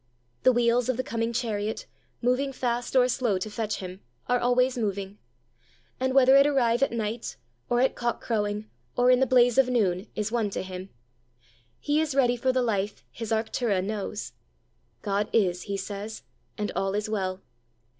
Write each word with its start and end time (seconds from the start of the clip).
The 0.41 0.51
wheels 0.51 0.89
of 0.89 0.97
the 0.97 1.03
coming 1.03 1.31
chariot, 1.31 1.85
moving 2.23 2.51
fast 2.53 2.95
or 2.95 3.07
slow 3.07 3.37
to 3.37 3.51
fetch 3.51 3.75
him, 3.75 4.01
are 4.27 4.39
always 4.39 4.75
moving; 4.75 5.19
and 5.99 6.15
whether 6.15 6.35
it 6.37 6.47
arrive 6.47 6.81
at 6.81 6.91
night, 6.91 7.37
or 7.69 7.81
at 7.81 7.93
cock 7.93 8.19
crowing, 8.19 8.67
or 8.97 9.11
in 9.11 9.19
the 9.19 9.27
blaze 9.27 9.59
of 9.59 9.69
noon, 9.69 10.07
is 10.15 10.31
one 10.31 10.49
to 10.49 10.63
him. 10.63 10.89
He 11.79 12.01
is 12.01 12.15
ready 12.15 12.35
for 12.35 12.51
the 12.51 12.63
life 12.63 13.03
his 13.11 13.31
Arctura 13.31 13.83
knows. 13.83 14.33
"God 15.03 15.29
is," 15.31 15.61
he 15.69 15.77
says, 15.77 16.23
"and 16.57 16.71
all 16.75 16.95
is 16.95 17.07
well." 17.07 17.43